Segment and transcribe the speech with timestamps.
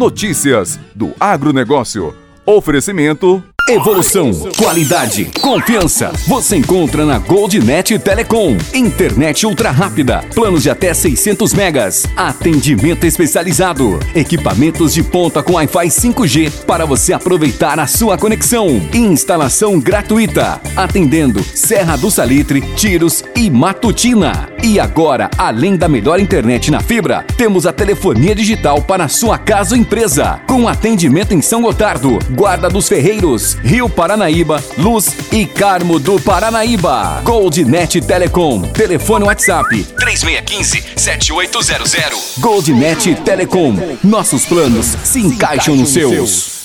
[0.00, 2.14] Notícias do agronegócio.
[2.46, 6.10] Oferecimento Evolução, qualidade, confiança.
[6.26, 8.56] Você encontra na Goldnet Telecom.
[8.74, 15.86] Internet ultra rápida, planos de até 600 megas, atendimento especializado, equipamentos de ponta com Wi-Fi
[15.86, 18.66] 5G para você aproveitar a sua conexão.
[18.92, 24.49] Instalação gratuita, atendendo Serra do Salitre, Tiros e Matutina.
[24.62, 29.74] E agora, além da melhor internet na fibra, temos a telefonia digital para sua casa
[29.74, 35.98] ou empresa, com atendimento em São Gotardo, Guarda dos Ferreiros, Rio Paranaíba, Luz e Carmo
[35.98, 37.22] do Paranaíba.
[37.24, 38.60] Goldnet Telecom.
[38.60, 42.38] Telefone WhatsApp 3615-7800.
[42.38, 43.76] Goldnet Telecom.
[44.04, 46.59] Nossos planos se encaixam nos seus.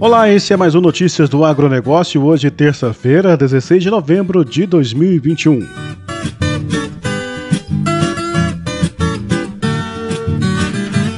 [0.00, 5.68] Olá, esse é mais um Notícias do Agronegócio, hoje terça-feira, 16 de novembro de 2021.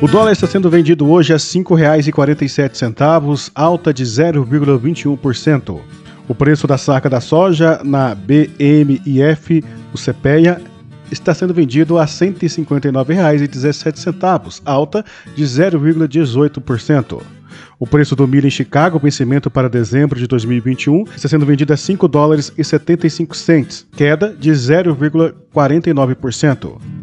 [0.01, 5.81] O dólar está sendo vendido hoje a R$ 5,47, alta de 0,21%.
[6.27, 9.63] O preço da saca da soja na BMIF,
[9.95, 10.61] o CPEA,
[11.09, 15.05] está sendo vendido a R$ 159,17, alta
[15.37, 17.42] de 0,18%.
[17.83, 21.77] O preço do milho em Chicago, vencimento para dezembro de 2021, está sendo vendido a
[21.77, 27.02] 5 dólares e 75 cents, queda de 0,49%.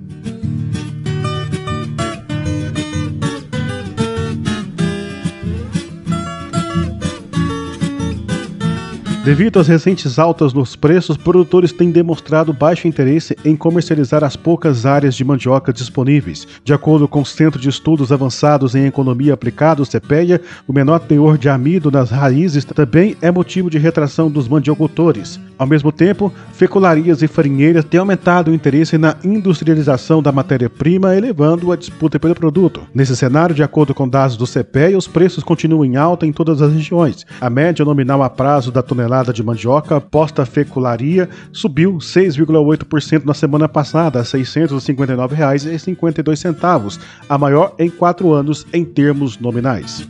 [9.30, 14.88] Devido às recentes altas nos preços, produtores têm demonstrado baixo interesse em comercializar as poucas
[14.88, 16.48] áreas de mandioca disponíveis.
[16.64, 20.98] De acordo com o Centro de Estudos Avançados em Economia Aplicada, o CPEA, o menor
[21.02, 25.40] teor de amido nas raízes também é motivo de retração dos mandiocultores.
[25.60, 31.72] Ao mesmo tempo, fecularias e farinheiras têm aumentado o interesse na industrialização da matéria-prima, elevando
[31.72, 32.82] a disputa pelo produto.
[32.96, 36.64] Nesse cenário, de acordo com dados do CPEA, os preços continuam em alta em todas
[36.64, 37.28] as regiões.
[37.40, 43.34] A média nominal a prazo da tonelada tonelada de mandioca posta fecularia subiu 6,8% na
[43.34, 50.08] semana passada a R$ 659,52, a maior em quatro anos em termos nominais.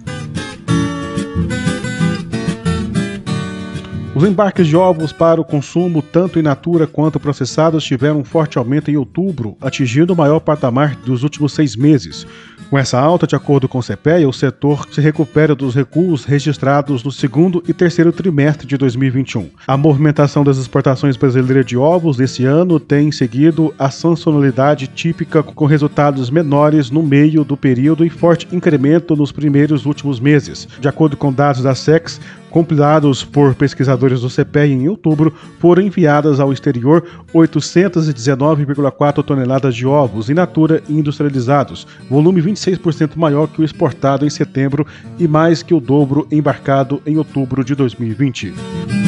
[4.16, 8.58] Os embarques de ovos para o consumo, tanto in natura quanto processados, tiveram um forte
[8.58, 12.28] aumento em outubro, atingindo o maior patamar dos últimos seis meses.
[12.70, 17.04] Com essa alta, de acordo com o CPEA, o setor se recupera dos recuos registrados
[17.04, 19.50] no segundo e terceiro trimestre de 2021.
[19.66, 25.66] A movimentação das exportações brasileiras de ovos nesse ano tem seguido a sazonalidade típica com
[25.66, 30.68] resultados menores no meio do período e forte incremento nos primeiros últimos meses.
[30.80, 36.40] De acordo com dados da SEX, compilados por pesquisadores do CPEA em outubro, foram enviadas
[36.40, 44.26] ao exterior 819,4 toneladas de ovos in natura industrializados, volume 26% maior que o exportado
[44.26, 44.86] em setembro
[45.18, 48.99] e mais que o dobro embarcado em outubro de 2020.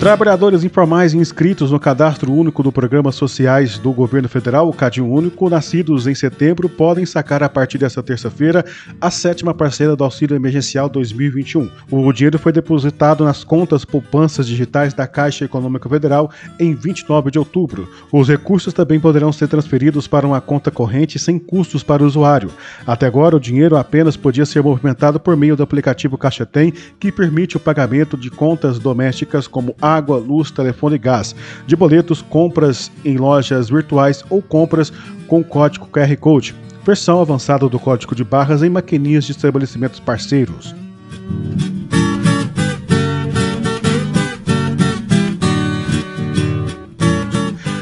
[0.00, 5.50] Trabalhadores informais inscritos no Cadastro Único do Programa Sociais do Governo Federal, o CAD Único,
[5.50, 8.64] nascidos em setembro, podem sacar a partir desta terça-feira
[8.98, 11.68] a sétima parcela do Auxílio Emergencial 2021.
[11.90, 17.38] O dinheiro foi depositado nas contas poupanças digitais da Caixa Econômica Federal em 29 de
[17.38, 17.86] outubro.
[18.10, 22.50] Os recursos também poderão ser transferidos para uma conta corrente sem custos para o usuário.
[22.86, 27.12] Até agora, o dinheiro apenas podia ser movimentado por meio do aplicativo Caixa Tem, que
[27.12, 31.34] permite o pagamento de contas domésticas como água, luz, telefone e gás,
[31.66, 34.92] de boletos, compras em lojas virtuais ou compras
[35.26, 40.74] com código QR Code, versão avançada do código de barras em maquininhas de estabelecimentos parceiros.